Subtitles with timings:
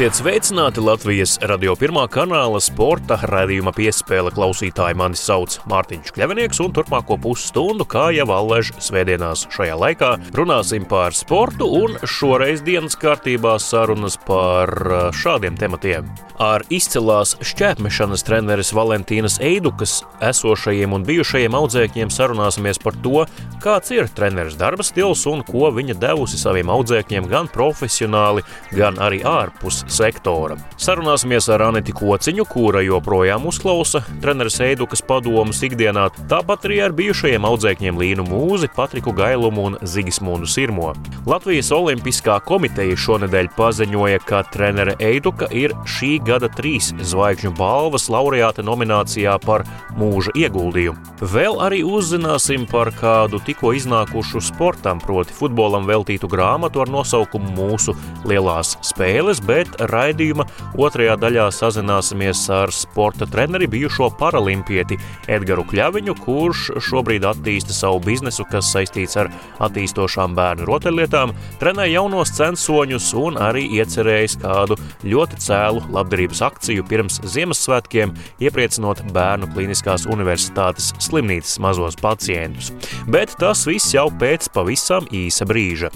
[0.00, 4.96] Esiet sveicināti Latvijas radio pirmā kanāla sporta raidījuma piespēle klausītāji.
[4.96, 11.12] Mani sauc Mārtiņš Kļavinieks, un turpmāko pusstundu, kā jau Allež svētdienās šajā laikā, runāsim par
[11.12, 14.72] sportu un šoreiz dienas kārtībā sarunas par
[15.20, 16.08] šādiem tematiem.
[16.40, 23.26] Ar izcilās šķēpmešanas treneris Valentīnas Eidukas esošajiem un bijušajiem audzēkņiem sarunāsimies par to,
[23.60, 29.20] kāds ir treneris darba stils un ko viņa devusi saviem audzēkņiem gan profesionāli, gan arī
[29.28, 30.56] ārpus sektora.
[30.80, 37.46] Sarunāsimies ar Aniti Kociņu, kura joprojām uzklausa treneris Eidukas padomus ikdienā, tāpat arī ar bijušajiem
[37.48, 40.92] audzēkņiem Līnu Mūzi, Patriku Gailumu un Zigismundu Sirmo.
[41.28, 48.64] Latvijas Olimpiskā komiteja šonadēļ paziņoja, ka trenere Eiduka ir šī gada trīs zvaigžņu balvas laureāte
[48.66, 49.66] nominācijā par
[49.98, 51.18] mūža ieguldījumu.
[51.20, 57.96] Vēl arī uzzināsim par kādu tikko iznākušu sportam, proti futbolam veltītu grāmatu ar nosaukumu Mūsu
[58.28, 60.46] lielās spēles, bet raidījuma
[60.80, 64.98] otrajā daļā sazināsimies ar sporta treneri bijušo paralimpieti
[65.30, 69.30] Edgaru Kļaviņu, kurš šobrīd attīsta savu biznesu, kas saistīts ar
[69.62, 77.20] attīstošām bērnu rotaļlietām, trenē jaunos censoņus un arī iecerējis kādu ļoti cēlu labdarības akciju pirms
[77.30, 82.72] Ziemassvētkiem, iepriecinot bērnu klīniskās universitātes slimnīcas mazos pacientus.
[83.10, 85.92] Bet tas viss jau pēc pavisam īsa brīža.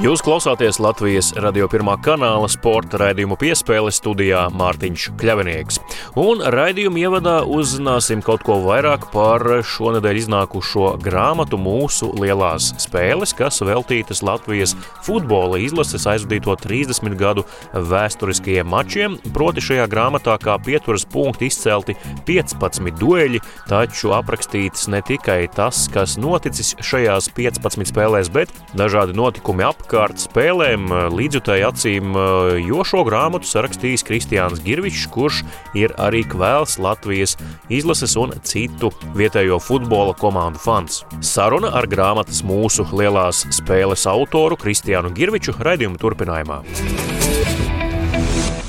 [0.00, 5.76] Jūs klausāties Latvijas radio pirmā kanāla sporta raidījumu piespēle studijā Mārtiņš Kļavinieks.
[6.16, 13.60] Un raidījumu ievadā uzzināsim kaut ko vairāk par šonadēļ iznākušo grāmatu mūsu lielās spēles, kas
[13.60, 14.72] veltītas Latvijas
[15.04, 17.44] futbola izlases aizvadīto 30 gadu
[17.76, 19.20] vēsturiskajiem mačiem.
[19.36, 26.16] Proti šajā grāmatā kā pieturas punkti izcelti 15 dueļi, taču aprakstīts ne tikai tas, kas
[26.16, 32.84] noticis šajās 15 spēlēs, bet dažādi notikumi ap apkārt spēlēm eh, līdzjutēji acīm, eh, jo
[32.86, 35.42] šo grāmatu sarakstījis Kristiāns Girvičs, kurš
[35.74, 37.34] ir arī kvēls Latvijas
[37.68, 41.02] izlases un citu vietējo futbola komandu fans.
[41.20, 46.62] Saruna ar grāmatas mūsu lielās spēles autoru Kristiānu Girviču raidījuma turpinājumā.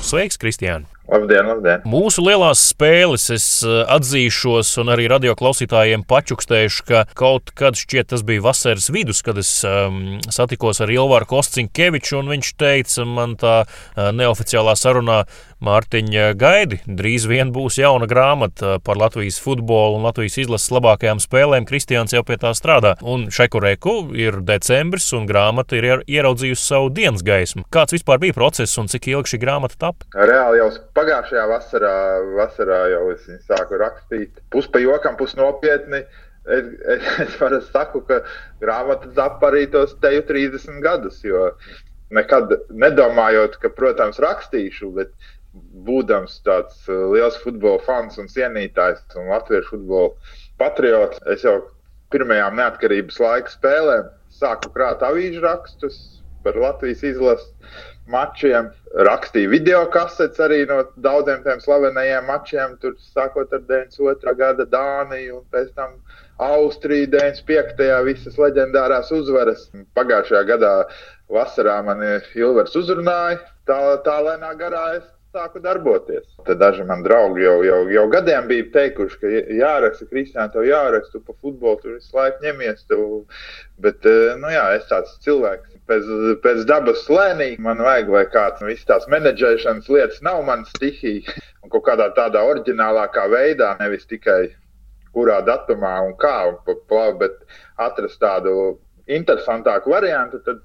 [0.02, 1.01] Sveiks, Kristiāna!
[1.12, 1.82] Labdien, labdien!
[1.88, 8.08] Mūsu lielās spēles es eh, atzīšos, un arī radio klausītājiem pačukstējuši, ka kaut kad šķiet
[8.14, 13.36] tas bija vasaras vidus, kad es um, satikos ar Ilvāru Kostinkeviču, un viņš teica man
[13.40, 15.22] tā uh, neoficiālā sarunā,
[15.62, 21.68] Mārtiņa gaidi, drīz vien būs jauna grāmata par Latvijas futbolu un Latvijas izlases labākajām spēlēm.
[21.68, 22.96] Kristians jau pie tā strādā.
[23.06, 27.62] Un šekurēku ir decembris, un grāmata ir ieraudzījusi savu dienas gaismu.
[27.70, 30.08] Kāds vispār bija process un cik ilgi šī grāmata tapa?
[30.18, 30.66] Reāli jau
[30.98, 31.94] pagājušajā vasarā,
[32.40, 34.42] vasarā jau es sāku rakstīt.
[34.50, 36.02] Pus pa jokam, pus nopietni.
[36.42, 38.24] Es, es, es parasti saku, ka
[38.64, 41.52] grāmata zap arī tos teju 30 gadus, jo
[42.12, 45.14] nekad nedomājot, ka, protams, rakstīšu, bet
[45.86, 50.12] būdams tāds uh, liels futbola fans un cienītājs un latviešu futbola
[50.62, 51.58] patriots, es jau
[52.12, 55.98] pirmajām neatkarības laika spēlēm sāku krāt avīžu rakstus
[56.44, 57.78] par Latvijas izlases
[58.10, 58.70] mačiem.
[59.06, 64.34] Rakstīju video kasetes arī no daudziem tiem slavenajiem mačiem, tur sākot ar 92.
[64.40, 65.94] gada Dāniju un pēc tam
[66.42, 67.88] Austriju 95.
[68.08, 69.68] visas leģendārās uzvaras.
[69.96, 70.74] Pagājušajā gadā
[71.32, 72.02] vasarā man
[72.34, 73.38] Ilvers uzrunāja
[73.68, 74.86] tā, tā lēnā garā.
[74.98, 76.26] Es sāku darboties.
[76.46, 81.16] Tad daži man draugi jau, jau, jau gadiem bija teikuši, ka jāraksta, Kristiāna, tev jāraksta,
[81.16, 82.84] tu pa futbolu tur visu laiku ņemies.
[82.90, 83.04] Tev.
[83.82, 84.08] Bet,
[84.42, 86.10] nu jā, es tāds cilvēks pēc,
[86.44, 87.62] pēc dabas lēnīgi.
[87.64, 91.38] Man vajag, lai kāds no visas tās menedžēšanas lietas nav mana stihija.
[91.62, 94.52] Un kaut kādā tādā oriģinālākā veidā, nevis tikai
[95.16, 96.78] kurā datumā un kā, un,
[97.20, 97.40] bet
[97.80, 98.78] atrast tādu
[99.10, 100.62] interesantāku variantu, tad,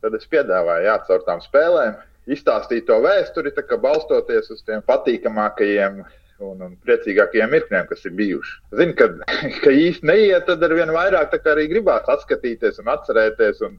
[0.00, 1.98] tad es piedāvāju, jā, caur tām spēlēm
[2.30, 6.02] izstāstīt to vēsturi, balstoties uz tiem patīkamākajiem
[6.46, 8.54] un, un priecīgākajiem mirkļiem, kas ir bijuši.
[8.80, 9.08] Zinu, ka,
[9.64, 13.64] ka īsti neiet, tad ar vien vairāk arī gribās atskatīties un atcerēties.
[13.66, 13.76] Un,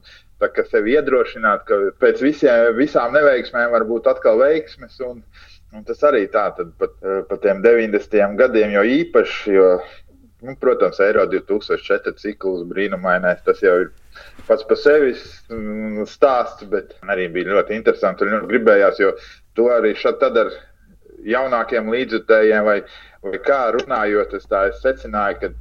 [0.70, 4.98] sevi iedrošināt, ka pēc visiem, visām neveiksmēm var būt atkal veiksmes.
[5.06, 5.22] Un,
[5.72, 6.96] un tas arī tā, tad pat,
[7.28, 8.38] pat tiem 90.
[8.40, 9.68] gadiem jau īpaši, jo,
[10.42, 13.90] nu, protams, Eiro 2004 cikls brīnumainais, tas jau ir
[14.48, 15.14] pats par sevi
[16.10, 19.14] stāsts, bet arī bija ļoti interesanti un gribējās, jo
[19.56, 20.50] to arī tad ar
[21.22, 22.80] jaunākiem līdzjutējiem vai,
[23.22, 25.52] vai kā runājot, es tā es secināju, ka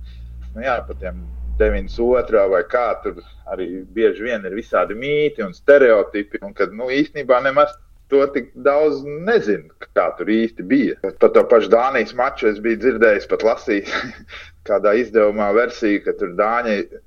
[0.55, 1.21] nu jā, par tiem
[1.61, 2.47] 92.
[2.49, 3.21] vai kā tur
[3.53, 7.75] arī bieži vien ir visādi mīti un stereotipi, un kad nu, īstenībā nemaz
[8.11, 10.97] to tik daudz nezinu, kā tur īsti bija.
[11.21, 13.93] Par to pašu Dānijas maču es biju dzirdējis, pat lasījis
[14.67, 17.01] kādā izdevumā versiju, ka tur Dāņi uh,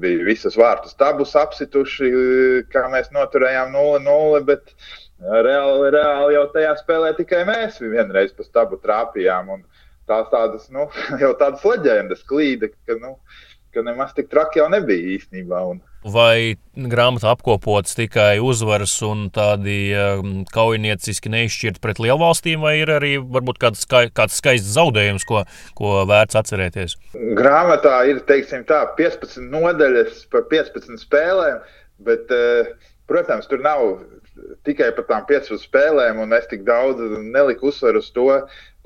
[0.00, 2.12] bija visas vārtu stabus apsituši,
[2.72, 4.74] kā mēs noturējām 0-0, bet
[5.20, 9.52] reāli, reāli jau tajā spēlē tikai mēs vienreiz pa stabu trāpījām.
[9.56, 9.64] Un
[10.08, 10.88] tās tādas, nu,
[11.22, 13.16] jau tādas leģendas klīda, ka, nu,
[13.74, 15.62] ka nemaz tik traki jau nebija īstenībā.
[15.72, 15.82] Un...
[16.06, 23.16] Vai grāmatā apkopots tikai uzvaras un tādi um, kaujinieciski neizšķirti pret lielvalstīm, vai ir arī
[23.18, 25.42] varbūt kāds, skai, kāds skaists zaudējums, ko,
[25.78, 26.94] ko vērts atcerēties?
[27.38, 31.58] Grāmatā ir teiksim, tā, 15 nodaļas par 15 spēlēm,
[32.06, 32.70] bet, uh,
[33.10, 33.98] protams, tur nav
[34.66, 38.30] tikai par tām 15 spēlēm, un es tik daudz neliku uzsvaru uz to,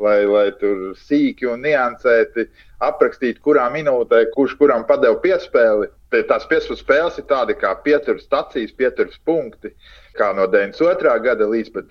[0.01, 2.49] lai, lai tur sīki un niansēti
[2.87, 5.91] aprakstītu, kurā minūtē kurš kuram padeva piespēli.
[6.11, 9.71] Tās piespēles spēles ir tādi kā pieturas stacijas, pieturas punkti,
[10.19, 11.19] kā no 92.
[11.23, 11.85] gada līdz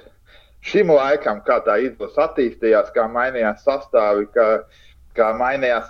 [0.61, 4.27] šim laikam, kā tā izlase attīstījās, kā mainījās sastāvi.
[4.35, 4.47] Kā,
[5.17, 5.89] kā mainījās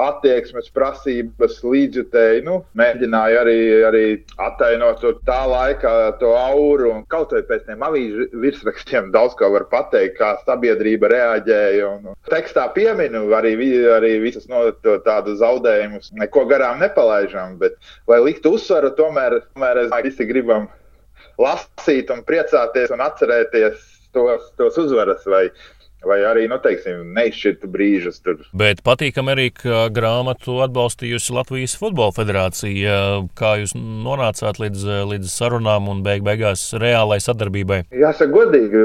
[0.00, 2.42] attieksmes prasības līdzjutēji.
[2.46, 3.56] Nu, mēģināju arī,
[3.88, 4.02] arī
[4.40, 9.50] attainot to tā laikā to auru, un kaut vai pēc tiem avīžu virsrakstiem daudz ko
[9.54, 11.90] var pateikt, kā sabiedrība reaģēja.
[11.90, 13.54] Un, tekstā pieminu arī,
[13.96, 14.66] arī visas no
[15.06, 17.78] tādu zaudējumus, neko garām nepalaižam, bet
[18.10, 20.68] lai liktu uzsvaru, tomēr, tomēr es visi gribam
[21.40, 23.84] lasīt un priecāties un atcerēties
[24.14, 25.48] tos, tos uzvaras vai
[26.06, 28.40] vai arī, nu, teiksim, neizšķirtu brīžus tur.
[28.56, 32.98] Bet patīkami arī, ka grāmatu atbalstījusi Latvijas Futbola Federācija.
[33.38, 37.82] Kā jūs nonācāt līdz, līdz sarunām un beig beigās reālai sadarbībai?
[38.02, 38.84] Jāsaka, godīgi,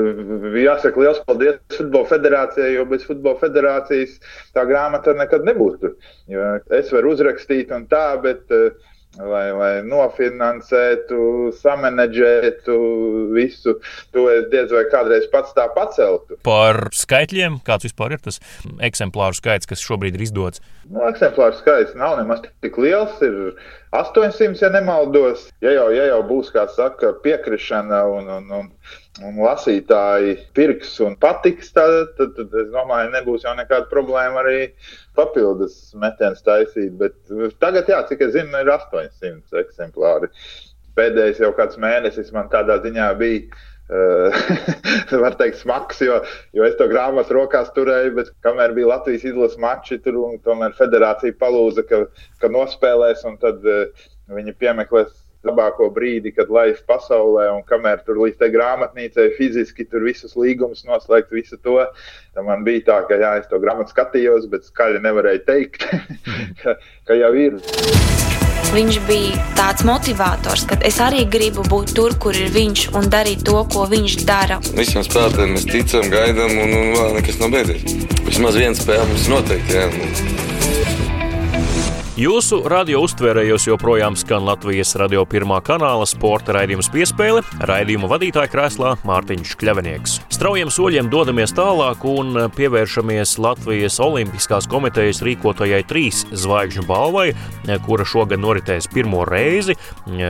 [0.64, 4.18] jāsaka liels paldies Futbola Federācijai, jo bez Futbola Federācijas
[4.56, 5.96] tā grāmata nekad nebūtu.
[6.76, 8.74] Es varu uzrakstīt un tā, bet uh,
[9.20, 11.20] lai, lai nofinansētu,
[11.62, 12.78] samanģētu
[13.36, 13.78] visu.
[14.16, 16.40] To es diez vai kādreiz pats tā paceltu.
[16.46, 18.42] Par skaitļiem, kāds vispār ir tas
[18.84, 20.64] eksemplāru skaits, kas šobrīd ir izdots?
[20.90, 23.18] Nu, eksemplāru skaits nav nemaz tik liels.
[23.26, 23.56] Ir
[24.00, 25.48] 800, ja nemaldos.
[25.64, 28.70] Ja jau, ja jau būs, kā saka, piekrišana un, un, un,
[29.26, 34.60] un lasītāji pirks un patiks, tad, tad, tad es domāju, nebūs jau nekāda problēma arī
[35.18, 36.96] papildus metienus taisīt.
[37.02, 37.18] Bet
[37.64, 40.32] tagad, jā, cik es zinu, ir 800 eksemplāri.
[40.96, 43.75] Pēdējais jau kāds mēnesis man tādā ziņā bija Uh,
[45.24, 46.18] var teikt, smags, jo,
[46.58, 50.74] jo es to grāmatu rokās turēju, bet kamēr bija Latvijas izlases mači, tur un tomēr
[50.78, 52.06] federācija palūza, ka,
[52.42, 55.14] ka nospēlēs, un tad uh, viņi piemeklēs
[55.46, 60.82] labāko brīdi, kad laiž pasaulē, un kamēr tur līdz tai grāmatnīcai fiziski tur visus līgumus
[60.90, 61.78] noslēgt, visu to,
[62.48, 65.86] man bija tā, ka jā, es to grāmatu skatījos, bet skaļi nevarēju teikt,
[66.64, 67.62] ka, ka jau ir.
[68.74, 73.46] Viņš bija tāds motivators, ka es arī gribu būt tur, kur ir viņš un darīt
[73.48, 74.58] to, ko viņš dara.
[74.76, 77.86] Visiem spēlētājiem mēs ticam, gaidām, un, un vēl nekas nav beidzies.
[78.26, 79.80] Vismaz viens spēle mums noteikti.
[79.80, 80.45] Jā.
[82.16, 88.94] Jūsu radio uztvērējos joprojām skan Latvijas radio pirmā kanāla sporta raidījums piespēle, raidījuma vadītāja krēslā
[89.04, 90.14] Mārtiņš Kļavinieks.
[90.32, 97.26] Straujiem soļiem dodamies tālāk un pievēršamies Latvijas Olimpiskās komitejas rīkotajai trīs zvaigžņu balvai,
[97.84, 99.76] kura šogad noritēs pirmo reizi.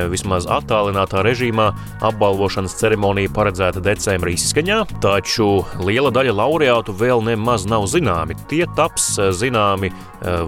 [0.10, 1.70] Vismaz attālinātā režīmā
[2.10, 8.42] apbalvošanas ceremonija paredzēta decembrī izskaņā, taču liela daļa laureātu vēl nemaz nav zināmi.
[8.50, 9.94] Tie taps zināmi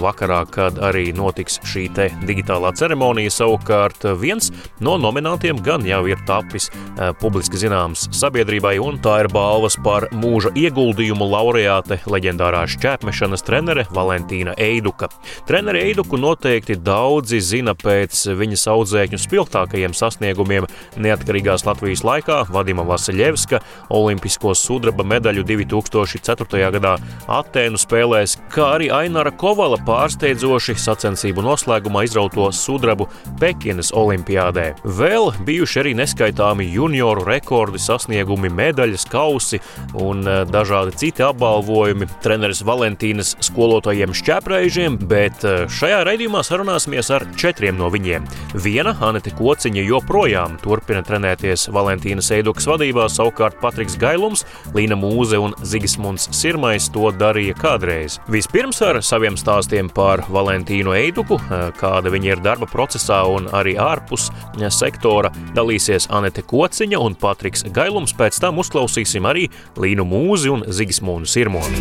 [0.01, 1.87] vakarā, kad arī no notiks šī
[2.27, 3.31] digitālā ceremonija.
[3.33, 4.51] Savukārt viens
[4.83, 10.07] no nominantiem gan jau ir tapis uh, publiski zināms sabiedrībai, un tā ir balvas par
[10.15, 15.09] mūža ieguldījumu laureāte leģendārā šķēpmešanas trenere Valentīna Eiduka.
[15.49, 20.67] Trenere Eiduku noteikti daudzi zina pēc viņas audzēkņu spilgtākajiem sasniegumiem
[21.03, 23.61] neatkarīgās Latvijas laikā Vadima Vasiljevska
[23.93, 26.71] olimpisko sudraba medaļu 2004.
[26.77, 26.95] gadā
[27.37, 29.33] Atēnu spēlēs, kā arī Ainara
[29.67, 34.69] Kovala pārsteidzoši sacensību noslēgumā izrauto sudrabu Pekinas olimpiādē.
[34.95, 39.59] Vēl bijuši arī neskaitāmi junioru rekordi, sasniegumi, medaļas, kausi
[39.99, 47.27] un eh, dažādi citi apbalvojumi treneris Valentīnas skolotājiem šķēprēžiem, bet eh, šajā raidījumā sarunāsimies ar
[47.35, 48.31] četriem no viņiem.
[48.55, 54.45] Viena, Anete Kociņa, joprojām turpina trenēties Valentīnas Eidukas vadībā, savukārt Patriks Gailums,
[54.79, 58.21] Līna Mūze un Zigismunds Sirmais to darīja kādreiz.
[58.31, 59.55] Vispirms ar saviem stāstiem
[59.93, 66.09] par Valentīnu Eiduku eh, kāda viņa ir darba procesā un arī ārpus eh, sektora, dalīsies
[66.13, 68.13] Anete Kociņa un Patriks Gailums.
[68.13, 71.73] Pēc tam uzklausīsim arī Līnu Mūzi un Zigismūnu Sirmonu.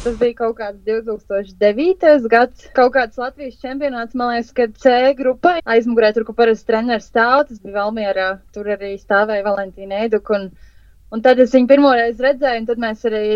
[0.00, 2.28] Tas bija kaut kāds 2009.
[2.32, 7.10] gads, kaut kāds Latvijas čempionāts, man liekas, kad C grupai aizmugurē tur, kur parasti treneris
[7.12, 10.38] stāv, tas bija Valmierā, tur arī stāvēja Valentīna Eiduka.
[10.38, 10.48] Un,
[11.12, 13.26] un tad es viņu pirmoreiz redzēju, un tad mēs arī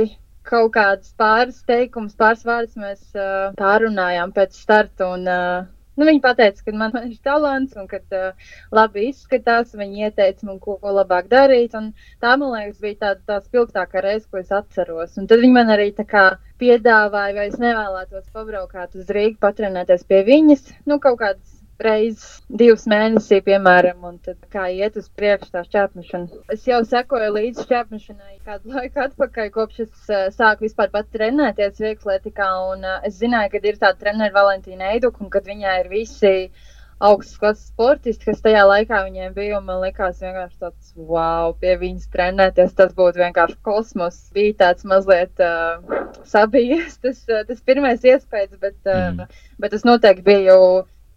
[0.48, 5.14] kaut kādas pāris teikumus, pāris vārdus mēs uh, pārunājām pēc starta.
[5.16, 9.76] Un, uh, Nu, viņa teica, ka man ir talants un ka uh, labi izskatās.
[9.78, 11.76] Viņa ieteica man, ko, ko labāk darīt.
[12.24, 15.14] Tā, man liekas, bija tā, tā spilgtākā reize, ko es atceros.
[15.20, 20.66] Un tad viņa man arī piedāvāja, vai es nevēlētos pabraukāt uz Rīgā, patrenēties pie viņas.
[20.90, 26.42] Nu, kaut kādas reizes divus mēnešus, piemēram, un tad kā iet uz priekšu tā šķērsmešana.
[26.54, 31.82] Es jau sekoju līdzi šķērsmešanai kādu laiku atpakaļ, kopš es uh, sāku vispār pat trenēties
[31.82, 35.90] viegslietikā, un uh, es zināju, ka ir tāda trenera Valentīna Eiduka, un kad viņai ir
[35.92, 36.34] visi
[37.04, 39.58] augstas klases sportisti, kas tajā laikā viņiem bija.
[39.64, 42.76] Man liekas, vienkārši tāds, wow, pie viņas trenēties.
[42.78, 44.20] Tas būtu vienkārši kosmos.
[44.36, 45.82] Bija tāds mazliet uh,
[46.30, 49.38] sabijies, tas, tas pirmais iespējas, bet, uh, mm.
[49.60, 50.58] bet es noteikti biju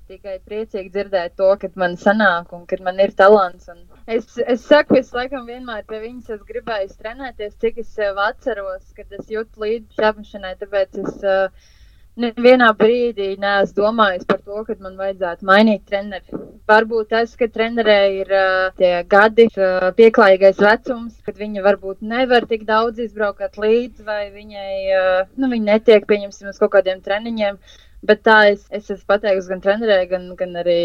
[0.07, 3.69] tikai priecīgi dzirdēt to, ka man sanāk un ka man ir talants.
[3.73, 8.19] Un es, es saku, es laikam vienmēr pie viņas es gribēju trenēties, cik es sev
[8.23, 11.73] atceros, kad es jūtu līdzi šāpšanai, tāpēc es uh,
[12.17, 16.43] nevienā brīdī neesmu domājis par to, ka man vajadzētu mainīt treneri.
[16.67, 22.47] Varbūt tas, ka trenerē ir uh, tie gadi, uh, pieklājīgais vecums, kad viņa varbūt nevar
[22.49, 24.71] tik daudz izbraukt līdzi, vai viņai
[25.01, 27.59] uh, nu, viņa netiek pieņemsim uz kaut kādiem treniņiem.
[27.59, 30.81] Uh, Bet tā es, es esmu pateikusi gan trenerē, gan, gan arī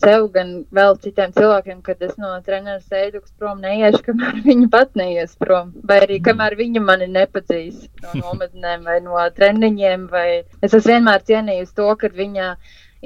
[0.00, 4.96] sev, gan vēl citiem cilvēkiem, ka es no treneris Eidukas prom neiešu, kamēr viņa pat
[4.96, 5.74] neies prom.
[5.90, 10.08] Vai arī kamēr viņa mani nepadzīs no nometnēm vai no treniņiem.
[10.14, 10.26] Vai...
[10.62, 12.50] Es esmu vienmēr cienījusi to, ka viņa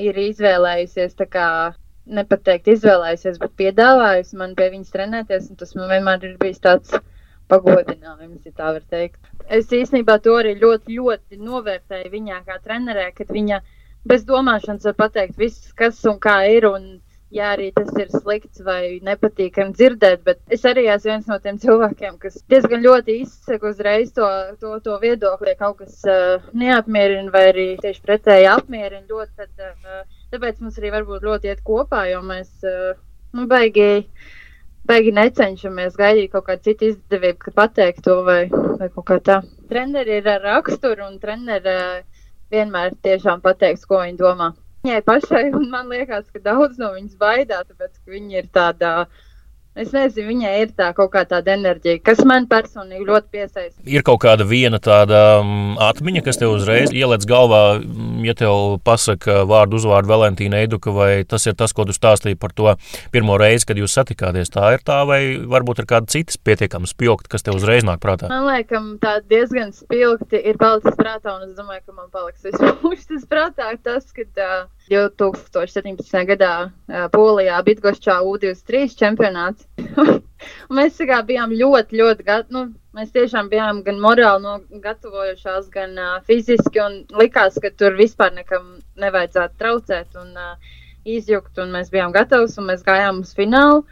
[0.06, 1.48] ir izvēlējusies tā kā
[2.08, 5.50] nepateikt izvēlējusies, bet piedāvājusi man pie viņas trenēties.
[5.58, 6.94] Tas man vienmēr ir bijis tāds
[7.50, 9.18] pagodinājums, ja tā var teikt.
[9.48, 13.60] Es īstenībā to arī ļoti, ļoti novērtēju viņā kā trenerē, kad viņa
[14.08, 16.68] bez domāšanas var pateikt viss, kas un kā ir.
[16.68, 16.88] Un,
[17.28, 21.58] Jā, arī tas ir slikts vai nepatīkami dzirdēt, bet es arī esmu viens no tiem
[21.60, 24.28] cilvēkiem, kas diezgan ļoti izsaka uzreiz to,
[24.62, 29.34] to, to viedokli, ja kaut kas uh, neapmierina vai arī tieši pretēji apmierina ļoti.
[29.42, 32.96] Tad, uh, tāpēc mums arī varbūt ļoti iet kopā, jo mēs uh,
[33.36, 34.08] nu, beigīgi
[34.88, 39.36] Baigi necenšamies gaidīt kaut kādu citu izdevību, kad pateikt to vai, vai kaut kā tā.
[39.68, 44.54] Treneri ir ar raksturu un treneri uh, vienmēr tiešām pateiks, ko viņi domā.
[44.86, 48.94] Viņai pašai, un man liekas, ka daudz no viņas baidās, tāpēc, ka viņa ir tādā
[49.04, 49.27] uh,
[49.78, 53.76] Es nezinu, viņai ir tā kaut kā tāda enerģija, kas man personīgi ļoti piesaista.
[53.86, 58.78] Ir kaut kāda viena tāda um, atmiņa, kas tev uzreiz ieliec galvā, mm, ja tev
[58.86, 62.74] pasaka vārdu uzvārdu Valentīna Eiduka, vai tas ir tas, ko tu stāstīji par to
[63.14, 64.50] pirmo reizi, kad jūs satikāties.
[64.54, 68.32] Tā ir tā, vai varbūt ir kāda citas pietiekama spilgta, kas tev uzreiz nāk prātā?
[68.32, 72.74] Man liekas, tā diezgan spilgti ir palicis prātā, un es domāju, ka man paliks vispār
[73.14, 74.26] tas prātā tas, ka.
[74.38, 76.24] Uh, 2017.
[76.30, 79.68] gadā uh, Polijā Bitgošķā U23 čempionāts.
[80.78, 82.56] mēs kā, bijām ļoti, ļoti gatavi.
[82.56, 82.64] Nu,
[82.96, 86.82] mēs tiešām bijām gan morāli no, gatavojušās, gan uh, fiziski.
[87.20, 91.56] Likās, ka tur vispār nekam nevajadzētu traucēt un uh, izjukt.
[91.62, 93.84] Un mēs bijām gatavi un mēs gājām uz finālu.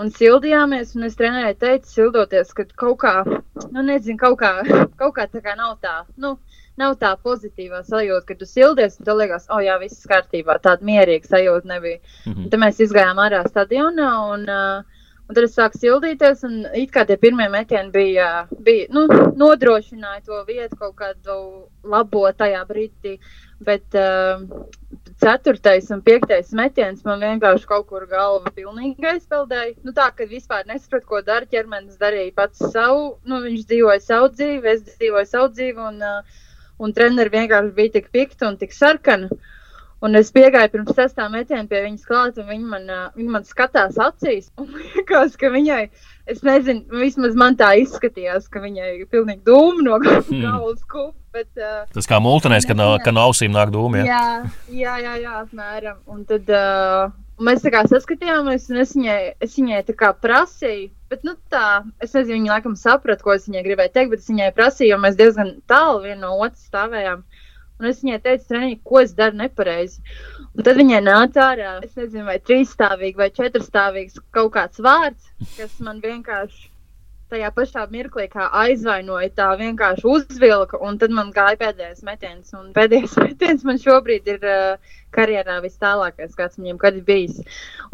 [0.00, 4.52] Un sildījāmies, un es trenēju, teicu, sildoties, ka kaut kā, nu, nezinu, kaut kā,
[5.00, 5.98] kaut kā tā kā nav tā.
[6.16, 6.38] Nu,
[6.80, 10.58] nav tā pozitīvā sajūta, ka tu sildies, un tev liekas, oh, jā, viss kārtībā.
[10.64, 12.00] Tāda mierīga sajūta nebija.
[12.26, 12.50] Mm -hmm.
[12.50, 14.10] Tad mēs izgājām ārā stadionā.
[14.32, 15.00] Un, uh,
[15.32, 18.26] Un tad es sāku sildīties, un it kā tie pirmie metieni bija,
[18.66, 19.06] bija nu,
[19.38, 21.36] nodrošināja to vietu kaut kādu
[21.88, 23.14] labo tajā brīdī.
[23.62, 24.42] Bet uh,
[25.22, 29.78] ceturtais un piektais metiens man vienkārši kaut kur galva pilnīgi aizpeldēja.
[29.86, 33.14] Nu, tā, ka vispār nesapratu, ko dara ķermenis, darīja pats savu.
[33.24, 35.86] Nu, viņš dzīvoja savu dzīvi, es dzīvoju savu dzīvi.
[35.92, 36.42] Un, uh,
[36.80, 39.30] un treneri vienkārši bija tik pikti un tik sarkani.
[40.02, 44.00] Un es piegāju pirms sestā metiena pie viņas klāt, un viņa man, viņa man skatās
[44.02, 44.48] acīs.
[44.58, 45.84] Un liekas, ka viņai,
[46.32, 50.42] es nezinu, vismaz man tā izskatījās, ka viņai ir pilnīgi dūma no hmm.
[50.42, 51.14] galvas kupa.
[51.32, 54.02] Bet, uh, Tas kā multinēs, ka no ausīm nāk dūmi.
[54.02, 54.08] Ja?
[54.10, 56.02] Jā, jā, jā, jā, apmēram.
[56.12, 57.06] Un tad uh,
[57.44, 61.82] mēs tā kā saskatījāmies, un es viņai, es viņai tā kā prasīju Bet, nu, tā,
[62.00, 64.96] es nezinu, viņa laikam saprata, ko es viņai gribēju teikt, bet es viņai prasīju, jo
[65.02, 67.20] mēs diezgan tālu viena no otras stāvējām.
[67.82, 70.00] Un es viņai teicu, treniņi, ko es daru nepareizi.
[70.56, 75.76] Un tad viņai nāca ārā, es nezinu, vai trīsstāvīgs vai četrstāvīgs kaut kāds vārds, kas
[75.84, 76.71] man vienkārši
[77.32, 82.52] tajā pašā mirklī aizvainoja, tā vienkārši uzvilka, un tad man gāja pēdējais metiens.
[82.58, 87.40] Un pēdējais metiens man šobrīd ir uh, karjerā vis tālākais, kāds viņam kad ir bijis.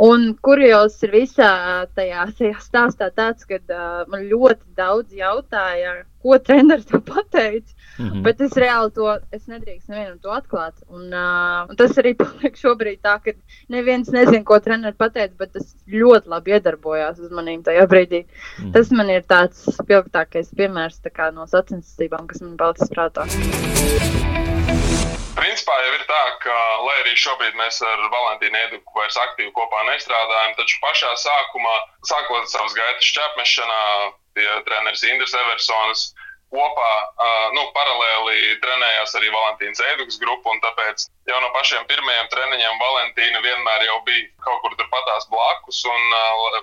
[0.03, 1.53] Un kurjos ir visā
[1.99, 7.78] tajā, tajā stāstā tāds, ka uh, man ļoti daudz jautāja, ko treneris tev pateica.
[7.99, 8.23] Mm -hmm.
[8.23, 10.75] Bet es reāli to es nedrīkstu nevienam to atklāt.
[10.89, 13.33] Un, uh, un tas arī paliek šobrīd tā, ka
[13.69, 18.25] neviens nezina, ko treneris pateica, bet tas ļoti labi iedarbojās uz maniem tajā brīdī.
[18.25, 18.73] Mm -hmm.
[18.73, 23.27] Tas man ir tāds spilgtākais piemērs tā no sacensībām, kas man palicis prātā.
[25.39, 26.55] Principā jau ir tā, ka,
[26.87, 31.75] lai arī šobrīd mēs ar Valentīnu Eduku vairs aktīvi kopā nestrādājam, taču pašā sākumā,
[32.11, 33.83] sākot savas gaitas šķēpmešanā,
[34.35, 36.03] pie treneris Indras Eversonas,
[36.53, 36.93] kopā,
[37.57, 43.85] nu, paralēli trenējās arī Valentīnas Eidukas grupa, tāpēc jau no pašiem pirmajiem treniņiem Valentīna vienmēr
[44.07, 46.17] bija kaut kur turpatās blakus, un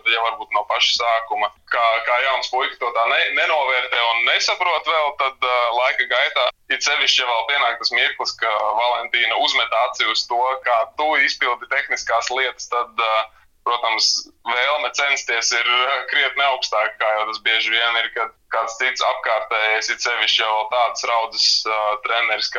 [0.09, 4.89] jau varbūt no paša sākuma, kā, kā jauns puika to tā ne, nenovērtē un nesaprot
[4.89, 8.51] vēl, tad laika gaitā, it sevišķi, ja vēl pienāk tas mirklis, ka
[8.81, 13.34] Valentīna uzmet aci uz to, kā tu izpildi tehniskās lietas, tad uh,
[13.65, 14.09] protams,
[14.47, 15.69] vēlme censties ir
[16.11, 20.67] krietni augstāka, kā jau tas bieži vien ir, kad kāds cits apkārtējais, it sevišķi jau
[20.73, 22.51] tādas raudzes uh, treneris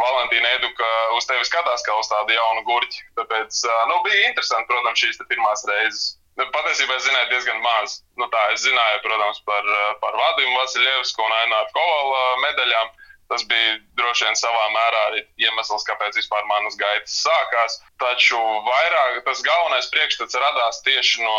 [0.00, 3.04] Valentīna Eduka uz tevi skatās kā uz tādu jaunu gurķi.
[3.18, 3.60] Tāpēc
[3.90, 6.06] nu, bija interesanti, protams, šīs pirmās reizes.
[6.40, 7.98] Nu, patiesībā es zināju diezgan maz.
[8.16, 9.68] Nu, tā, es zināju, protams, par,
[10.00, 12.92] par Vadimu Vasiljevsku un Aināru Kovalu medaļām.
[13.30, 17.78] Tas bija droši vien savā mērā arī iemesls, kāpēc vispār manas gaitas sākās.
[18.02, 21.36] Taču vairāk tas galvenais priekšstats radās tieši no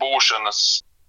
[0.00, 0.60] būšanas,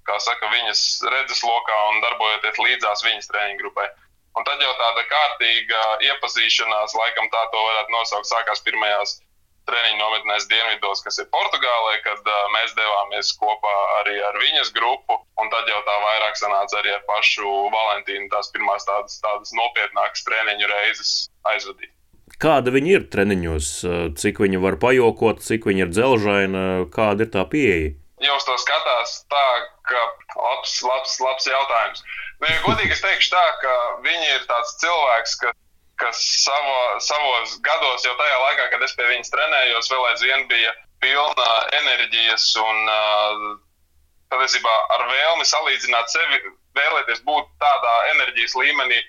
[0.05, 0.81] kā saka, viņas
[1.13, 3.87] redzeslokā un darbojoties līdzās viņas treniņu grupai.
[4.35, 9.19] Un tad jau tāda kārtīga iepazīšanās, laikam tā to varētu nosaukt, sākās pirmajās
[9.69, 15.19] treniņu nometnēs Dienvidos, kas ir Portugālē, kad uh, mēs devāmies kopā arī ar viņas grupu.
[15.41, 20.25] Un tad jau tā vairāk sanāca arī ar pašu Valentīnu, tās pirmās tādas, tādas nopietnākas
[20.27, 21.13] treniņu reizes
[21.51, 21.91] aizvadīt.
[22.41, 23.67] Kāda viņa ir treniņos,
[24.19, 27.93] cik viņa var pajokot, cik viņa ir dzelžaina, kāda ir tā pieeja?
[28.23, 29.45] Jūs to skatās tā,
[29.87, 30.01] ka
[30.39, 32.01] labs, labs, labs jautājums.
[32.41, 35.53] Nu, ja godīgi es teikšu tā, ka viņi ir tāds cilvēks, ka
[36.01, 40.73] kas savo, savos gados, jau tajā laikā, kad es pie viņas trenējos, vēl aizvien bija
[41.03, 42.89] pilna enerģijas un
[44.33, 46.41] patiesībā ar vēlmi salīdzināt sevi,
[46.75, 48.99] vēlēties būt tādā enerģijas līmenī,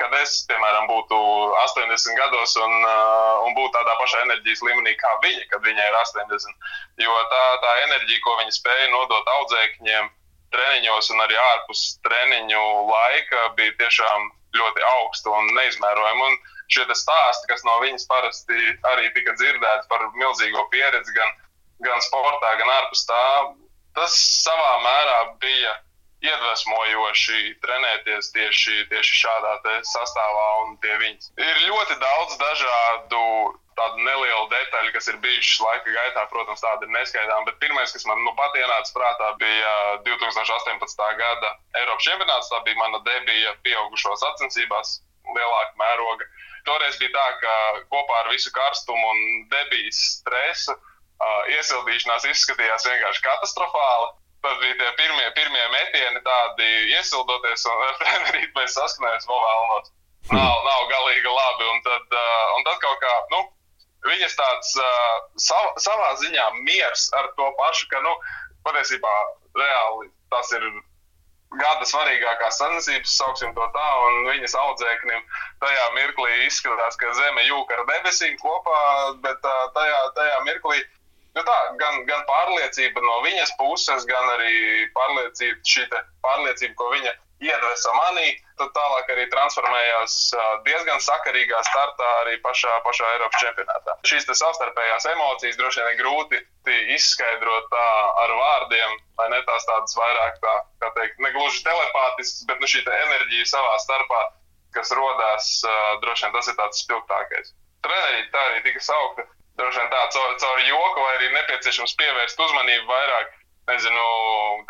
[0.00, 1.16] kad es, piemēram, būtu
[1.62, 5.98] 80 gados un, uh, un būtu tādā pašā enerģijas līmenī kā viņa, kad viņai ir
[6.00, 6.72] 80.
[7.04, 10.10] Jo tā, tā enerģija, ko viņa spēja nodot audzēkņiem,
[10.50, 16.26] treniņos un arī ārpus treniņu laika, bija tiešām ļoti augstu un neizmērojami.
[16.28, 16.38] Un
[16.70, 18.58] šie stāsti, kas no viņas parasti
[18.92, 21.30] arī tika dzirdēti par milzīgo pieredzi gan,
[21.86, 23.22] gan sportā, gan ārpus tā,
[23.98, 25.74] tas savā mērā bija
[26.24, 29.54] iedvesmojoši trenēties tieši, tieši šādā
[29.88, 31.32] sastāvā un pie viņas.
[31.40, 33.22] Ir ļoti daudz dažādu
[33.80, 37.46] tādu nelielu detaļu, kas ir bijušas laika gaitā, protams, tāda ir neskaidrām.
[37.48, 39.72] Bet pirmais, kas man nu pat ienāca prātā, bija
[40.04, 41.06] 2018.
[41.22, 42.50] gada Eiropas čempionāts.
[42.52, 44.98] Tā bija mana debija pieaugušo sacensībās,
[45.32, 46.28] lielāka mēroga.
[46.68, 47.56] Toreiz bija tā, ka
[47.92, 54.10] kopā ar visu karstumu un debijas stresu uh, iesildīšanās izskatījās vienkārši katastrofāli.
[54.40, 59.90] Tad bija tie pirmie, pirmie metieni, tādi iesildoties, un trenerīt mēs saskanējām vēl vēlnos.
[60.30, 61.66] Nav, nav galīgi labi.
[61.72, 63.40] Un tad, uh, un tad kaut kā, nu,
[64.08, 68.14] viņas tāds uh, sav, savā ziņā miers ar to pašu, ka, nu,
[68.64, 69.16] patiesībā
[69.58, 70.64] reāli tas ir
[71.58, 75.24] gada svarīgākās sacensības, sauksim to tā, un viņas audzēknim
[75.64, 78.80] tajā mirklī izskatās, ka zeme jūka ar debesīm kopā,
[79.24, 80.80] bet uh, tajā, tajā mirklī.
[81.38, 85.86] Nu tā, gan, gan pārliecība no viņas puses, gan arī pārliecība, šī
[86.24, 90.16] pārliecība, ko viņa iedvesa manī, tad tālāk arī transformējās
[90.66, 93.96] diezgan sakarīgā startā arī pašā, pašā Eiropas čempionātā.
[94.10, 96.42] Šīs savstarpējās emocijas droši vien ir grūti
[96.96, 97.86] izskaidrot tā
[98.24, 102.68] ar vārdiem, vai ne tās tādas vairāk, tā, kā teikt, ne gluži telepātiskas, bet nu,
[102.68, 104.22] šī enerģija savā starpā,
[104.76, 105.50] kas rodās,
[106.04, 107.54] droši vien tas ir tāds spilgtākais.
[107.86, 109.24] Trenerī tā arī tika saukta,
[109.60, 113.36] droši vien tā caur, caur joku, vai arī nepieciešams pievērst uzmanību vairāk
[113.70, 114.06] nezinu,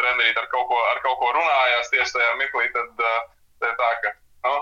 [0.01, 4.13] trenerīt ar kaut ko, ar kaut ko runājās tieši tajā mirklī, tad tā, tā ka
[4.47, 4.55] nu,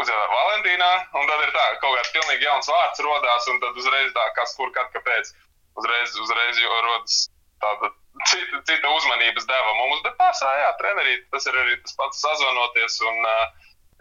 [0.00, 3.78] uzjautāja Valentīnā, un tad ir tā, ka kaut kāds pilnīgi jauns vārds rodās, un tad
[3.82, 5.32] uzreiz tā, kas, kur, kad, kāpēc.
[5.78, 7.18] Uzreiz, uzreiz rodas
[7.62, 7.92] tāda
[8.26, 12.98] cita, cita uzmanības deva mums, bet tā, jā, trenerīt, tas ir arī tas pats sazvanoties,
[13.06, 13.28] un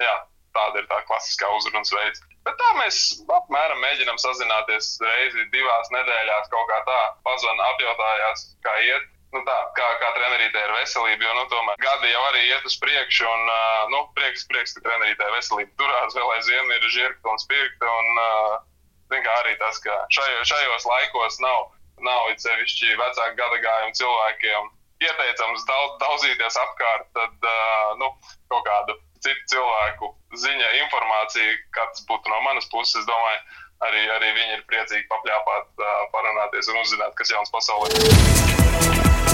[0.01, 0.15] jā,
[0.57, 2.23] tāda ir tā klasiskā uzrunas veids.
[2.47, 2.97] Bet tā mēs
[3.35, 9.57] apmēram mēģinām sazināties reizi divās nedēļās, kaut kā tā, pazvanīt, apjautājās, kā iet nu, tā,
[9.77, 11.27] kā, kā trenerītē ir veselība.
[11.27, 14.85] Jo nu, tomēr gadi jau arī iet uz priekšu, un uh, nu, prieks, prieks, ka
[14.87, 17.91] trenerītē veselība turās vēl aizvien ir žirgta un spirgta.
[18.01, 21.69] Un, uh, arī tas, ka šajo, šajos laikos nav,
[22.05, 28.11] nav it sevišķi vecāku gada gājumu cilvēkiem ieteicams daudz, daudzīties apkārt, tad uh, nu,
[28.51, 32.99] kaut kādu citu cilvēku ziņa, informācija, kas būtu no manas puses.
[33.01, 33.39] Es domāju,
[33.87, 35.71] arī, arī viņi ir priecīgi papļāpāt,
[36.13, 37.91] parunāties un uzzināt, kas jauns pasaulē.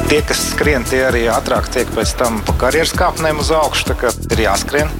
[0.06, 3.90] Tie, kas skrien, tie arī ātrāk tiek pēc tam pa karjeras kāpnēm uz augšu.
[3.90, 4.92] Tā kā ir jāskrien.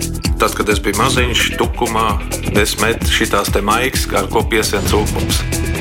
[0.42, 2.08] Tad, kad es biju maziņš, tukumā,
[2.60, 3.32] es metu šīs
[3.64, 5.75] maigas, kā ar ko piesien cūkums.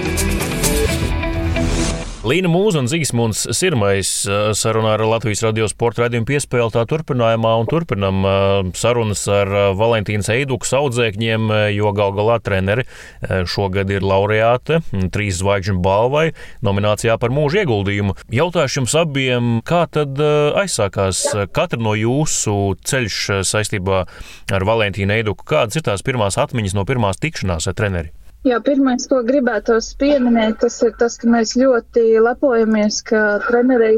[2.25, 4.09] Līna Mūza un Zīsmunds Sirmais
[4.57, 8.25] sarunā ar Latvijas radio sporta raidījumu piespēli tā turpinājumā un turpinam
[8.81, 12.87] sarunas ar Valentīnas Eiduku audzēkņiem, jo gal galā treneri
[13.29, 14.81] šogad ir laureāte
[15.13, 16.31] trīs zvaigžņu balvai
[16.65, 18.17] nominācijā par mūža ieguldījumu.
[18.33, 20.17] Jautāšu jums abiem, kā tad
[20.65, 24.05] aizsākās katra no jūsu ceļš saistībā
[24.49, 25.45] ar Valentīnu Eiduku?
[25.53, 28.17] Kādas ir tās pirmās atmiņas no pirmās tikšanās ar treneri?
[28.45, 33.95] Jā, pirmais, ko gribētos pieminēt, tas ir tas, ka mēs ļoti lepojamies, ka trenerei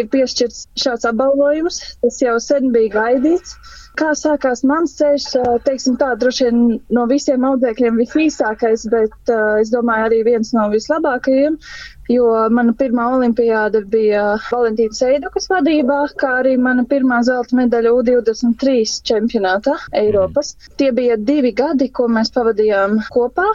[0.00, 1.82] ir piešķirts šāds apbalvojums.
[2.00, 3.58] Tas jau sen bija gaidīts.
[4.00, 5.26] Kā sākās mans ceļš,
[5.66, 6.62] teiksim tā, droši vien
[6.96, 11.58] no visiem audzēkļiem visīsākais, bet es domāju arī viens no vislabākajiem,
[12.10, 18.82] jo mana pirmā olimpiāda bija Valentīnas Eidukas vadībā, kā arī mana pirmā zelta medaļa U23
[19.10, 20.56] čempionātā Eiropas.
[20.80, 23.46] Tie bija divi gadi, ko mēs pavadījām kopā,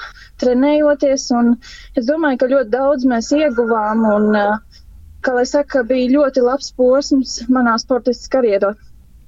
[0.43, 1.53] trenējoties, un
[1.99, 4.81] es domāju, ka ļoti daudz mēs ieguvām, un, uh,
[5.25, 8.75] kā lai saka, bija ļoti labs posms manā sportistas karjerā.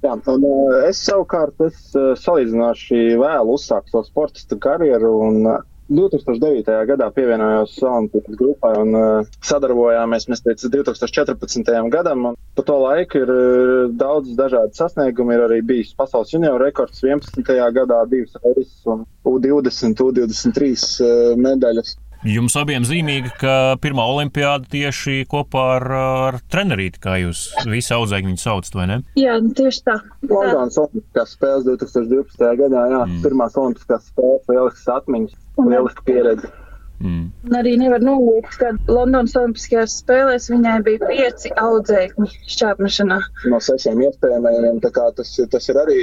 [0.06, 5.16] Jā, un, uh, es savukārt es, uh, salīdzinoši vēlu uzsāku savu sportistu karjeru.
[5.26, 6.68] Un, uh, 2009.
[6.88, 11.70] gadā pievienojos Olimpiskajai grupai un uh, sadarbojāmies līdz 2014.
[11.92, 12.32] gadam.
[12.54, 15.36] Pa to laiku ir uh, daudz dažādu sasniegumu.
[15.36, 17.40] Ir arī bijis pasaules junioru rekords 11.
[17.76, 21.96] gadā, divas reizes, un U20, U23 uh, medaļas.
[22.26, 28.32] Jums abiem zīmīgi, ka pirmā olimpiāda tieši kopā ar, ar trenerīti, kā jūs visi audzēkņi
[28.32, 28.96] viņu saucat, vai ne?
[29.20, 29.94] Jā, tieši tā.
[30.26, 32.42] Londonas Olimpiskās spēles 2012.
[32.58, 33.20] gadā, jā, mm.
[33.22, 36.50] pirmās Olimpiskās spēles, lielisks atmiņas, lieliska pieredze.
[36.98, 37.28] Mm.
[37.46, 43.18] Un arī nevar noliegt, ka Londonas Olimpiskajās spēlēs viņai bija pieci audzēkņi šķērpmešanā.
[43.52, 46.00] No sešiem iespējamajiem, tā kā tas, tas ir arī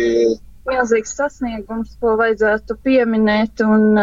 [0.65, 3.59] milzīgs sasniegums, ko vajadzētu pieminēt.
[3.67, 3.99] Un,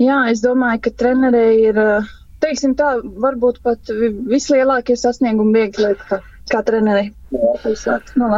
[0.00, 1.78] Jā, es domāju, ka trenerei ir,
[2.40, 3.90] teiksim tā, varbūt pat
[4.30, 5.90] vislielākie sasniegumi viegli
[6.50, 7.10] kā treneri.
[7.30, 8.30] No.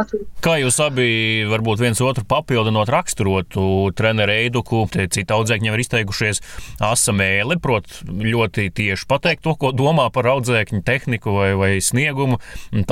[0.43, 1.07] Kā jūs abi
[1.49, 6.41] varbūt viens otru papildinot, raksturotu treneru Eiduku, te citi audzēkņi jau ir izteikušies,
[6.83, 12.37] asa mēle, prot ļoti tieši pateikt to, ko domā par audzēkņu tehniku vai, vai sniegumu.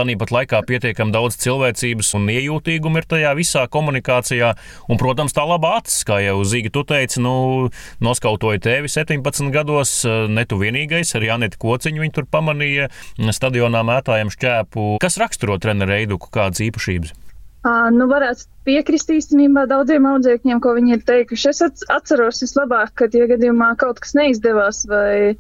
[0.02, 4.56] Tāpat laikā pietiekami daudz cilvēcības un iejūtīguma ir tajā visā komunikācijā.
[4.90, 7.70] Un, protams, tā labā acis, kā jau Zīga tu teici, nu,
[8.02, 12.90] noskautoja tevi 17 gados, ne tu vienīgais, arī Anita Kociņa viņa tur pamanīja
[13.30, 14.90] stadionā mētājiem šķēpu.
[15.04, 17.14] Kas raksturo treneru Reiduku, kādas īpašības?
[17.62, 21.52] Uh, nu, varētu piekrist īstenībā daudziem audzēkņiem, ko viņi ir teikuši.
[21.52, 25.36] Es atceros vislabāk, kad, ja gadījumā kaut kas neizdevās vai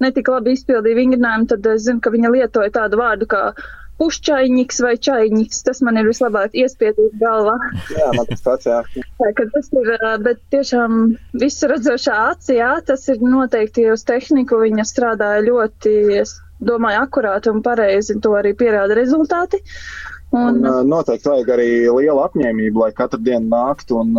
[0.00, 3.42] netika labi izpildīja vingrinājumu, tad es zinu, ka viņa lietoja tādu vārdu kā
[4.00, 5.62] pušķainiks vai čainiks.
[5.66, 7.56] Tas man ir vislabāk iespiedīs galvā.
[7.92, 8.80] jā, man tas tāds, jā.
[9.20, 9.92] Tā, tas ir,
[10.24, 10.98] bet tiešām
[11.40, 14.60] visu redzošā acī, jā, tas ir noteikti uz tehniku.
[14.64, 18.18] Viņa strādāja ļoti, es domāju, akurāti un pareizi.
[18.22, 19.62] To arī pierāda rezultāti.
[20.34, 24.16] Un, un, noteikti vajag arī liela apņēmība, lai katru dienu nāktu un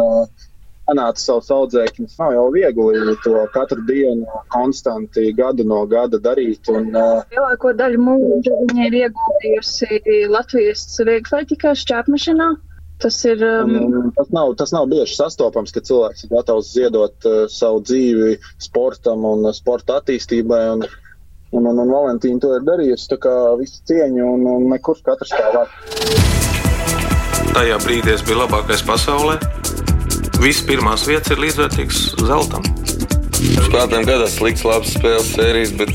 [0.88, 2.16] panāktu savus audzēkņus.
[2.22, 6.72] Nav jau viegli to katru dienu konstanti gadu no gada darīt.
[6.72, 12.54] Un, Lielāko daļu mūža viņa ir ieguldījusi Latvijas vieglatlētikā šķērpmešanā.
[12.98, 14.08] Tas, ir, um...
[14.16, 19.28] tas, nav, tas nav bieži sastopams, ka cilvēks ir gatavs ziedot uh, savu dzīvi sportam
[19.28, 20.64] un sporta attīstībai.
[20.74, 20.88] Un,
[21.56, 23.08] Un, un, un Valentīna to ir darījusi.
[23.14, 25.72] Tā kā visu cieņu un, un nekurš katrs var.
[27.56, 29.38] Tajā brīdī es biju labākais pasaulē.
[30.42, 32.68] Visas pirmās vietas ir līdzvērtīgas zeltam.
[33.38, 35.94] Spēlētājiem gadās slikts, labs spēles sērijas, bet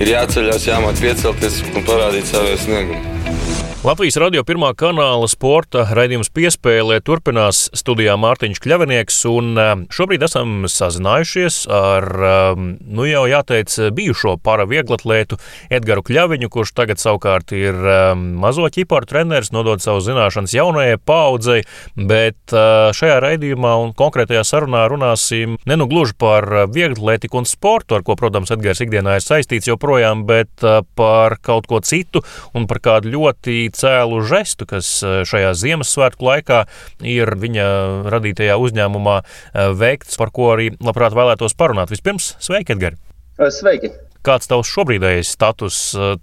[0.00, 3.65] ir jāceļās, jāmāk piecelties un parādīt savu sniegumu.
[3.86, 10.64] Latvijas radio pirmā kanāla sporta raidījums piespēlē turpinās studijā Mārtiņš Kļavinieks, un um, šobrīd esam
[10.66, 15.38] sazinājušies ar, um, nu jau jāteic, bijušo paravieglatlētu
[15.78, 21.60] Edgaru Kļaviņu, kurš tagad savukārt ir um, mazo ķiparu treneris, nodod savu zināšanas jaunajai paudzei,
[21.94, 22.56] bet
[22.98, 28.18] šajā raidījumā un konkrētajā sarunā runāsim ne nu gluži par vieglatlētiku un sportu, ar ko,
[28.18, 30.66] protams, Edgars ikdienā ir saistīts joprojām, bet
[30.98, 36.64] par kaut ko citu un par kādu ļoti cēlu žestu, kas e, šajā Ziemassvētku laikā
[37.04, 37.68] ir viņa
[38.12, 41.92] radītajā uzņēmumā e, veikts, par ko arī labprāt vēlētos parunāt.
[41.94, 43.00] Vispirms, sveiki, Edgars!
[43.36, 43.92] E, sveiki!
[44.26, 45.76] Kāds tavs šobrīdējais status?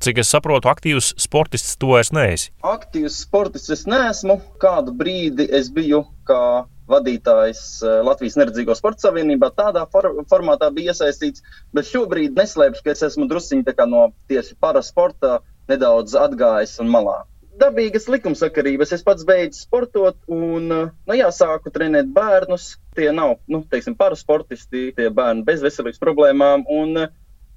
[0.04, 2.50] Cik es saprotu, aktīvs sportists tu vairs neesi?
[2.68, 4.42] Aktīvs sportists es neesmu.
[4.60, 7.62] Kādu brīdi es biju kā vadītājs
[8.04, 9.54] Latvijas Neredzīgo sporta savienībā.
[9.56, 15.40] Tādā for formātā bija iesaistīts, bet šobrīd neslēpšu, ka es esmu drusciņi no tieši parasporta
[15.72, 17.22] nedaudz atgājis un malā.
[17.62, 18.94] Dabīgas likumsakarības.
[18.96, 22.74] Es pats beidzu sportot un nu, jā, sāku trenēt bērnus.
[22.98, 26.66] Tie nav nu, teiksim, parasportisti, tie bērni bez veselības problēmām.
[26.74, 27.06] Un,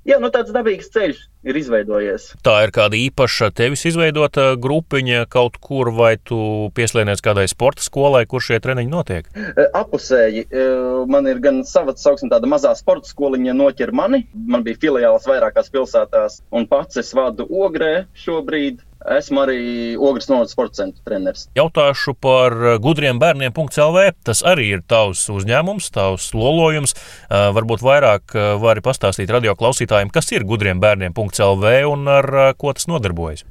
[0.06, 1.18] Jā, nu tāds dabīgs ceļš
[1.50, 2.28] ir izveidojies.
[2.46, 6.38] Tā ir kāda īpaša tevis izveidota grupiņa kaut kur, vai tu
[6.78, 9.26] pieslēdzies kādai sporta skolai, kur šie treniņi notiek?
[9.35, 10.44] E, apusēji.
[10.46, 10.66] E,
[11.11, 14.22] man ir gan sava, sauksim, tāda mazā sporta skoliņa noķer mani.
[14.46, 18.87] Man bija filiāls vairākās pilsētās, un pats es vadu Ogrē šobrīd.
[19.07, 19.59] Esmu arī
[20.03, 21.45] Ogres novada sporta centra treneris.
[21.55, 24.03] Jautāšu par gudriem bērniem.CLV.
[24.27, 26.97] Tas arī ir tavs uzņēmums, tavs lolojums.
[27.31, 33.45] Varbūt vairāk vari pastāstīt radio klausītājiem, kas ir gudriem bērniem.CLV un ar ko tas nodarbojas.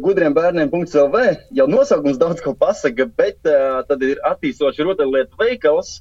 [0.00, 1.26] Gudriem bērniem.CLV
[1.60, 5.98] jau nosaukums daudz ko pasaka, bet tad ir attīstošs rotaļlietu veikals,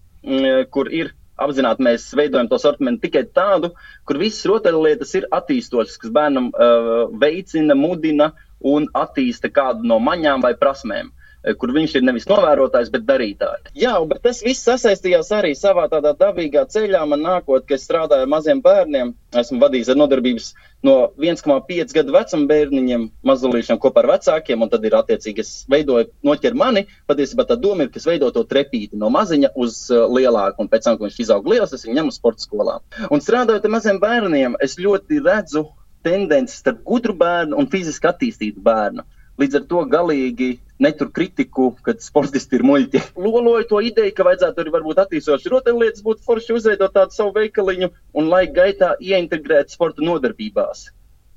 [0.71, 3.71] kur ir apzināti mēs veidojam to sortimentu tikai tādu,
[4.05, 8.31] kur visas rotaļlietas ir attīstošas, kas bērnam uh, veicina, mudina
[8.63, 13.71] un attīsta kādu no maņām vai prasmēm eh, kur viņš ir nevis novērotājs, bet darītājs.
[13.77, 17.01] Jā, bet tas viss sasaistījās arī savā tādā dabīgā ceļā.
[17.09, 20.51] Man nākot, ka es strādāju ar maziem bērniem, esmu vadījis ar nodarbības
[20.85, 26.57] no 1,5 gadu vecuma bērniņiem, mazulīšiem kopā ar vecākiem, tad ir attiecīgi, es veidoju, noķer
[26.57, 26.85] mani.
[27.09, 30.71] Patiesībā tā doma ir, ka es veidoju to trepīti no maziņa uz uh, lielāku, un
[30.71, 32.85] pēc tam, kad viņš izaug liels, es viņu ņemu sporta skolām.
[33.09, 35.67] Un strādājot ar maziem bērniem, es ļoti redzu
[36.05, 39.05] tendence starp gudru bērnu un fiziski attīstītu bērnu.
[39.41, 40.49] Līdz ar to galīgi
[40.81, 43.01] netur kritiku, kad sportisti ir muļķi.
[43.25, 47.91] Loloju to ideju, ka vajadzētu arī varbūt attīstoši rotaļlietas, būtu forši uzveidot tādu savu veikaliņu
[48.17, 50.89] un laika gaitā ieintegrēt sporta nodarbībās.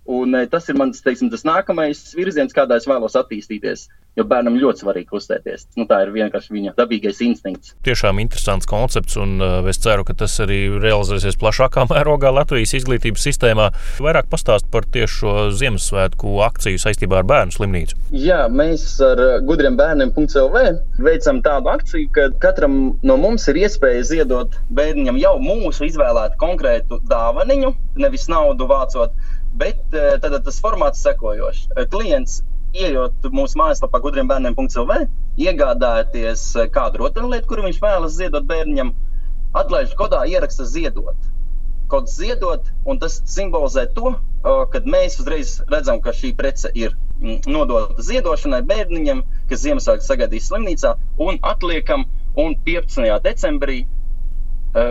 [0.05, 3.88] Un, eh, tas ir mans teiksim, nākamais virziens, kādā es vēlos attīstīties.
[4.14, 5.64] Jo bērnam ļoti svarīgi kustēties.
[5.75, 7.73] Nu, tā ir vienkārši viņa dabīgais instinkts.
[7.83, 13.27] Tiešām interesants koncepts, un uh, es ceru, ka tas arī realizēsies plašākā mērogā Latvijas izglītības
[13.27, 13.73] sistēmā.
[14.05, 17.99] Vairāk pastāst par tieši šo Ziemassvētku akciju saistībā ar bērnu slimnīcu.
[18.14, 20.62] Jā, mēs ar eh, gudriem bērniem.CLV
[21.03, 27.01] veicam tādu akciju, ka katram no mums ir iespēja ziedot bērnam jau mūsu izvēlētu konkrētu
[27.11, 29.11] dāvaniņu, nevis naudu vācot
[29.55, 31.69] Bet eh, tad tas formāts sekojošs.
[31.77, 32.43] Eh, klients
[32.75, 35.05] Iejot mūsu mājaslapā, gudriem bērniem.CLV,
[35.38, 38.90] iegādājoties eh, kādu rotaļlietu, kuru viņš vēlas ziedot bērnam,
[39.55, 41.31] atlaiž kodā ieraksta ziedot.
[41.93, 47.45] Kods ziedot, un tas simbolizē to, ka mēs uzreiz redzam, ka šī prece ir mm,
[47.47, 52.09] nodota ziedošanai bērniņam, kas Ziemassvētku sagaidīs slimnīcā, un atliekam,
[52.40, 53.07] un 15.
[53.29, 53.85] decembrī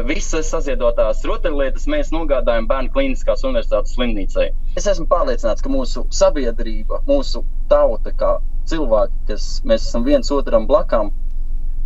[0.08, 4.48] visas saziedotās rotaļlietas mēs nogādājam Bērnu Kliniskās Universitātes slimnīcai.
[4.80, 8.38] Es esmu pārliecināts, ka mūsu sabiedrība, mūsu tauta, kā
[8.72, 11.12] cilvēki, kas mēs esam viens otram blakām,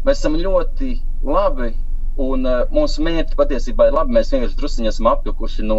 [0.06, 1.74] mēs esam ļoti labi.
[2.18, 4.16] Un uh, mūsu mērķi patiesībā ir labi.
[4.16, 5.76] Mēs vienkārši druskuļi esam apjukuši no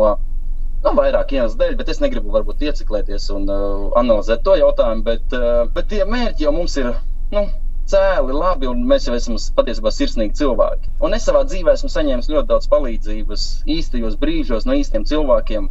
[0.85, 5.03] nu, vairāk iemeslu dēļ, bet es negribu varbūt ieciklēties un uh, analizēt to jautājumu.
[5.09, 6.93] Bet, uh, bet tie mērķi jau mums ir
[7.35, 7.43] nu,
[7.89, 10.91] cēli, labi, un mēs jau esam patiesībā sirsnīgi cilvēki.
[11.05, 13.47] Un es savā dzīvē esmu saņēmis ļoti daudz palīdzības
[13.77, 15.69] īstajos brīžos no īstiem cilvēkiem.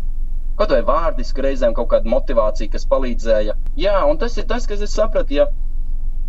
[0.58, 3.54] Kaut vai vārdiski reizēm kaut kāda motivācija, kas palīdzēja.
[3.78, 5.36] Jā, un tas ir tas, kas es sapratu.
[5.38, 5.46] Ja,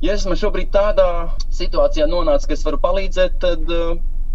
[0.05, 1.09] ja esmu šobrīd tādā
[1.57, 3.73] situācijā nonācis, ka es varu palīdzēt, tad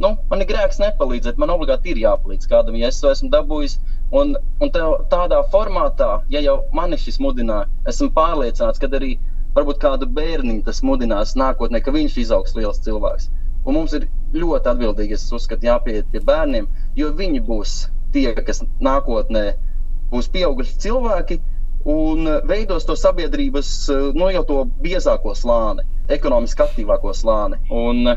[0.01, 1.37] nu, man ir grēks nepalīdzēt.
[1.41, 3.77] Man obligāti ir jāpalīdz kādam, ja es to esmu dabūjis.
[4.13, 4.73] Un, un
[5.09, 9.15] tādā formātā, ja jau mani šis mudināja, esmu pārliecināts, ka arī
[9.55, 13.29] varbūt kādu bērniņu tas mudinās nākotnē, ka viņš izaugs liels cilvēks.
[13.65, 16.67] Un mums ir ļoti atbildīgi, es uzskatu, jāpieiet pie bērniem,
[16.99, 17.75] jo viņi būs
[18.15, 19.43] tie, kas nākotnē
[20.11, 21.39] būs pieauguši cilvēki
[21.89, 23.69] un veidos to sabiedrības,
[24.15, 25.83] nu, jau to biezāko slāni,
[26.17, 27.59] ekonomiski aktīvāko slāni.
[27.73, 28.07] Un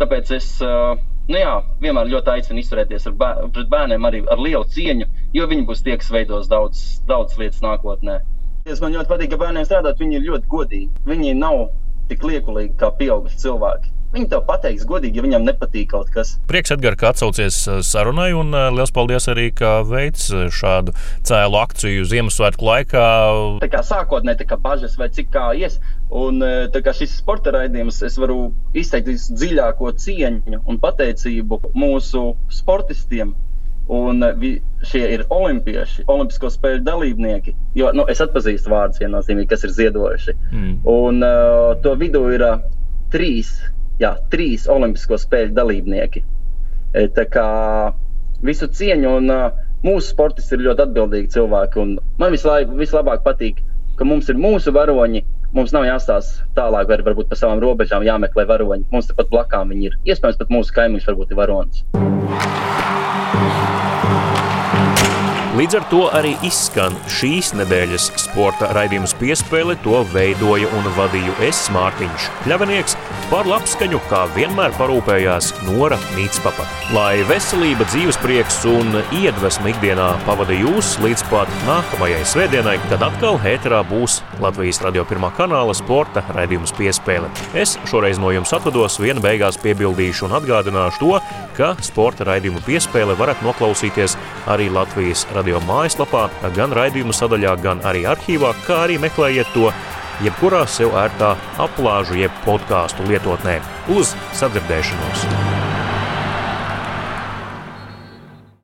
[0.00, 5.08] tāpēc es nu, jā, vienmēr ļoti aicinu izturēties bēr, pret bērniem arī ar lielu cieņu,
[5.36, 8.18] jo viņi būs tie, kas veidos daudz, daudz lietas nākotnē.
[8.64, 10.86] Man ļoti patīk, ka bērniem strādāt, viņi ir ļoti godīgi.
[11.04, 11.66] Viņi nav
[12.08, 13.90] tik liekulīgi kā pieauguši cilvēki.
[14.14, 16.30] Viņi tev pateiks godīgi, ja viņam nepatīk kaut kas.
[16.48, 20.96] Prieks, Edgars, ka atsaucies uh, sarunai, un uh, liels paldies arī, ka veids uh, šādu
[21.28, 23.06] cēlu akciju Ziemassvētku laikā.
[23.66, 25.76] Tā kā sākotnēji tā kā bažas vai cik kā ies,
[26.08, 26.40] un
[26.72, 32.30] tā kā šis sporta raidījums, es varu izteikt visdziļāko cieņu un pateicību mūsu
[32.62, 33.36] sportistiem,
[33.92, 34.54] Un vi,
[34.88, 37.52] šie ir olimpieši, olimpisko spēļu dalībnieki.
[37.76, 40.36] Jo nu, es atpazīstu vārdus viennozīmīgi, kas ir ziedojuši.
[40.52, 40.78] Mm.
[40.88, 42.62] Un uh, to vidū ir uh,
[43.12, 43.52] trīs,
[44.00, 46.24] jā, trīs olimpisko spēļu dalībnieki.
[46.94, 47.46] E, tā kā
[48.46, 51.86] visu cieņu un uh, mūsu sportisti ir ļoti atbildīgi cilvēki.
[52.22, 53.60] Man vislaik, vislabāk patīk,
[53.98, 58.42] ka mums ir mūsu varoņi, Mums nav jāstāsta tālāk, vai varbūt pa savām robežām jāmeklē
[58.48, 58.88] varoņi.
[58.90, 59.94] Mums tepat blakām viņi ir.
[60.10, 61.86] Iespējams, pat mūsu kaimiņš varbūt ir varonis.
[65.54, 69.76] Līdz ar to arī izskan šīs nedēļas sporta raidījums piespēle.
[69.84, 72.96] To veidoja un vadīju es, Mārtiņš Kļavinieks.
[73.30, 76.66] Par labskaņu, kā vienmēr parūpējās Nora Nīcpapa.
[76.96, 83.38] Lai veselība, dzīves prieks un iedvesma ikdienā pavada jūs līdz pat nākamajai svētdienai, kad atkal
[83.46, 87.30] ēterā būs Latvijas radio pirmā kanāla sporta raidījums piespēle.
[87.54, 91.14] Es šoreiz no jums atvados, viena beigās piebildīšu un atgādināšu to,
[91.54, 94.18] ka sporta raidījumu piespēle varat noklausīties
[94.50, 96.22] arī Latvijas radio radio mājaslapā,
[96.56, 99.68] gan raidījuma sadaļā, gan arī arhīvā, kā arī meklējiet to
[100.24, 103.60] jebkurā sev ērtā aplāžu jeb podkāstu lietotnē.
[103.92, 105.73] Uz sadzirdēšanos!